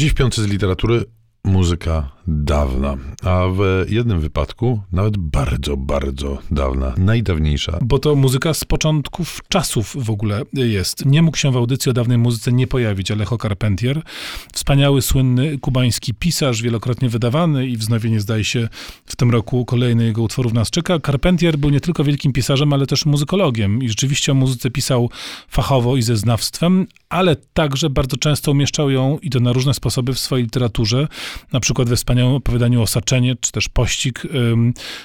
[0.00, 1.04] Dziś w z literatury
[1.44, 7.78] muzyka dawna, a w jednym wypadku nawet bardzo, bardzo dawna, najdawniejsza.
[7.82, 11.06] Bo to muzyka z początków czasów w ogóle jest.
[11.06, 14.02] Nie mógł się w audycji o dawnej muzyce nie pojawić Alejo Carpentier,
[14.52, 18.68] wspaniały, słynny kubański pisarz, wielokrotnie wydawany i wznowienie zdaje się
[19.06, 20.98] w tym roku kolejny jego utworów nas czeka.
[21.06, 25.10] Carpentier był nie tylko wielkim pisarzem, ale też muzykologiem i rzeczywiście o muzyce pisał
[25.48, 30.14] fachowo i ze znawstwem, ale także bardzo często umieszczał ją i to na różne sposoby
[30.14, 31.08] w swojej literaturze,
[31.52, 34.22] na przykład we wspaniałym opowiadaniu Osaczenie, czy też Pościg,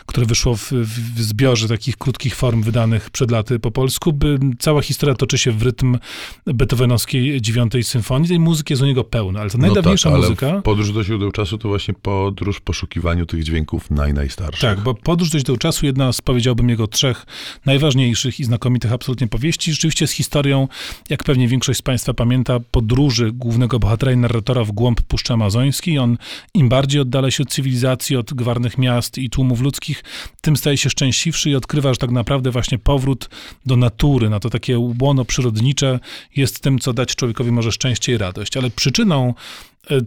[0.05, 0.71] które wyszło w,
[1.15, 4.13] w zbiorze takich krótkich form wydanych przed laty po polsku.
[4.13, 5.97] By, cała historia toczy się w rytm
[6.45, 8.29] beethovenowskiej dziewiątej symfonii.
[8.29, 10.61] Tej muzyki jest u niego pełno, ale to najdawniejsza no tak, muzyka...
[10.61, 14.61] podróż do źródeł czasu to właśnie podróż w poszukiwaniu tych dźwięków naj, najstarszych.
[14.61, 17.25] Tak, bo podróż do źródeł czasu, jedna z, powiedziałbym, jego trzech
[17.65, 20.67] najważniejszych i znakomitych absolutnie powieści, rzeczywiście z historią,
[21.09, 25.99] jak pewnie większość z Państwa pamięta, podróży głównego bohatera i narratora w głąb Puszczy Amazońskiej.
[25.99, 26.17] On
[26.53, 30.03] im bardziej oddala się od cywilizacji, od gwarnych miast i tłumów ludzkich,
[30.41, 33.29] tym staje się szczęśliwszy i odkrywa, że tak naprawdę właśnie powrót
[33.65, 35.99] do natury, na to takie łono przyrodnicze
[36.35, 38.57] jest tym, co dać człowiekowi może szczęście i radość.
[38.57, 39.33] Ale przyczyną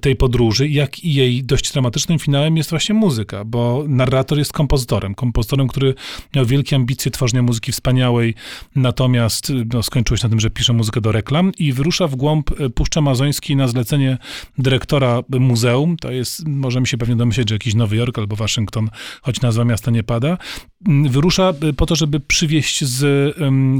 [0.01, 5.15] tej podróży, jak i jej dość dramatycznym finałem jest właśnie muzyka, bo narrator jest kompozytorem.
[5.15, 5.95] Kompozytorem, który
[6.37, 8.35] miał wielkie ambicje tworzenia muzyki wspaniałej,
[8.77, 12.61] natomiast no, skończyło się na tym, że pisze muzykę do reklam i wyrusza w głąb
[12.61, 14.19] e, Puszczy Amazońskiej na zlecenie
[14.59, 15.97] dyrektora muzeum.
[15.97, 18.91] To jest, możemy się pewnie domyśleć, że jakiś Nowy Jork albo Waszyngton,
[19.23, 20.39] choć nazwa miasta nie pada.
[20.87, 23.35] Wyrusza e, po to, żeby przywieźć z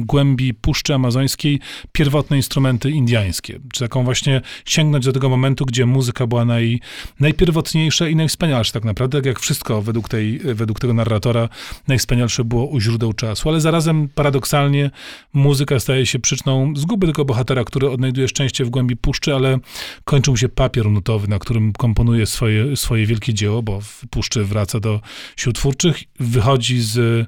[0.07, 1.61] głębi Puszczy Amazońskiej
[1.93, 6.81] pierwotne instrumenty indiańskie, czy taką właśnie sięgnąć do tego momentu, gdzie muzyka była naj,
[7.21, 11.49] najpierwotniejsza i najwspanialsza tak naprawdę, tak jak wszystko według, tej, według tego narratora
[11.89, 14.91] najwspanialsze było u źródeł czasu, ale zarazem paradoksalnie
[15.33, 19.59] muzyka staje się przyczyną zguby tego bohatera, który odnajduje szczęście w głębi puszczy, ale
[20.05, 24.45] kończy mu się papier nutowy, na którym komponuje swoje, swoje wielkie dzieło, bo w puszczy
[24.45, 25.01] wraca do
[25.37, 27.27] sił twórczych, wychodzi e,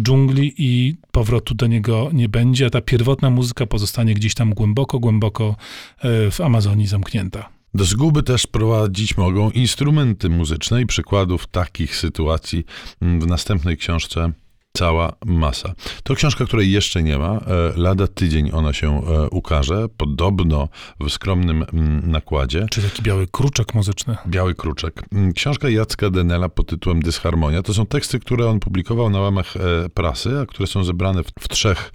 [0.00, 5.56] dżungli i powrotu do niego nie będzie, ta pierwotna muzyka pozostanie gdzieś tam głęboko, głęboko
[5.98, 7.48] e, w Amazonii zamknięta.
[7.74, 12.64] Do zguby też prowadzić mogą instrumenty muzyczne i przykładów takich sytuacji
[13.00, 14.32] w następnej książce
[14.76, 15.74] cała masa.
[16.02, 17.30] To książka, której jeszcze nie ma.
[17.30, 17.40] E,
[17.76, 19.88] lada tydzień ona się e, ukaże.
[19.96, 20.68] Podobno
[21.00, 22.66] w skromnym mm, nakładzie.
[22.70, 24.16] Czy taki biały kruczek muzyczny?
[24.26, 25.02] Biały kruczek.
[25.12, 27.62] Mm, książka Jacka Denela pod tytułem Dysharmonia.
[27.62, 31.26] To są teksty, które on publikował na łamach e, prasy, a które są zebrane w,
[31.40, 31.92] w trzech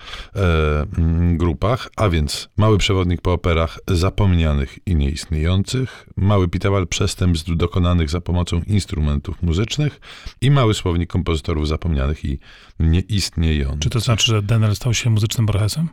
[0.98, 8.10] mm, grupach, a więc Mały przewodnik po operach zapomnianych i nieistniejących, Mały pitawal przestępstw dokonanych
[8.10, 10.00] za pomocą instrumentów muzycznych
[10.42, 12.40] i Mały słownik kompozytorów zapomnianych i
[12.80, 13.80] nieistniejący.
[13.80, 15.90] Czy to znaczy, że Denel stał się muzycznym Borgesem?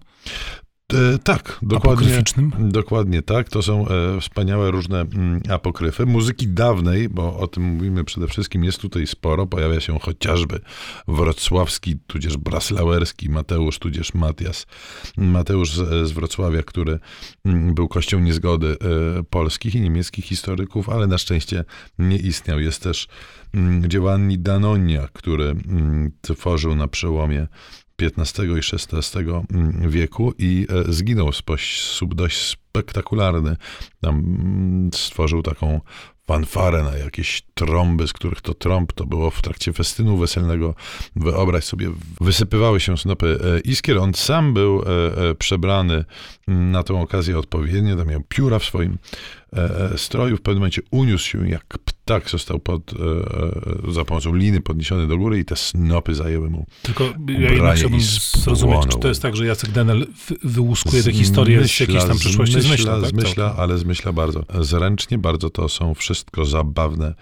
[0.95, 2.23] E, tak, dokładnie,
[2.59, 3.49] dokładnie tak.
[3.49, 6.07] To są e, wspaniałe różne mm, apokryfy.
[6.07, 9.47] Muzyki dawnej, bo o tym mówimy przede wszystkim, jest tutaj sporo.
[9.47, 10.61] Pojawia się chociażby
[11.09, 14.67] wrocławski, tudzież braslauerski Mateusz, tudzież Matias.
[15.17, 16.99] Mateusz z, z Wrocławia, który
[17.45, 18.77] mm, był kością niezgody
[19.19, 21.65] e, polskich i niemieckich historyków, ale na szczęście
[21.99, 22.61] nie istniał.
[22.61, 23.09] Jest też
[23.55, 25.57] mm, Giovanni Danonia, który
[26.23, 27.47] tworzył na przełomie
[28.03, 29.21] XV i XVI
[29.51, 33.57] mm, wieku i e, zginął w sposób dość spektakularny.
[34.01, 35.81] Tam mm, stworzył taką
[36.27, 40.75] fanfarę na jakieś trąby, z których to trąb to było w trakcie festynu weselnego.
[41.17, 41.91] Wyobraź sobie,
[42.21, 43.99] wysypywały się snopy e, iskier.
[43.99, 46.05] On sam był e, przebrany
[46.49, 48.99] mm, na tę okazję odpowiednio, tam miał pióra w swoim
[49.97, 50.37] stroju.
[50.37, 51.65] W pewnym momencie uniósł się jak
[52.07, 52.97] tak, został pod, e,
[53.89, 57.77] e, za pomocą liny podniesiony do góry i te snopy zajęły mu Tylko ja jednak
[57.77, 60.07] chciałbym zrozumieć, czy to jest tak, że Jacek Denel
[60.45, 62.61] wyłuskuje tę historię z jakiejś tam przyszłości?
[62.61, 63.11] Zmyśla, zmyśla, tak?
[63.11, 67.15] zmyśla ale zmyśla bardzo zręcznie, bardzo to są wszystko zabawne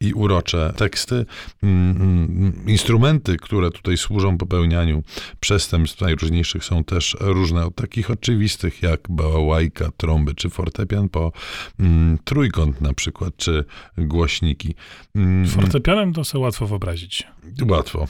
[0.00, 1.26] i urocze teksty.
[1.62, 5.02] Mm, mm, instrumenty, które tutaj służą popełnianiu
[5.40, 11.32] przestępstw najróżniejszych są też różne, od takich oczywistych jak bałałajka, trąby czy fortepian, po
[11.80, 13.64] mm, trójkąt na przykład, czy
[14.32, 14.74] głośniki.
[15.46, 17.26] Fortepianem to sobie łatwo wyobrazić.
[17.68, 18.06] Łatwo.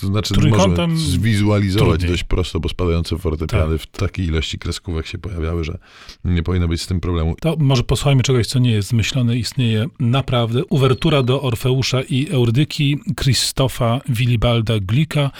[0.00, 2.10] To znaczy Trójkątem można zwizualizować trudniej.
[2.10, 3.86] dość prosto, bo spadające fortepiany tak.
[3.86, 5.78] w takiej ilości kreskówek się pojawiały, że
[6.24, 7.36] nie powinno być z tym problemu.
[7.40, 10.64] To może posłuchajmy czegoś, co nie jest zmyślone, istnieje naprawdę.
[10.64, 15.30] Uwertura Uwertura do Orfeusza i Eurydyki Krzysztofa Wilibalda Glika,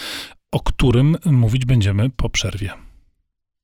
[0.53, 2.88] o którym mówić będziemy po przerwie.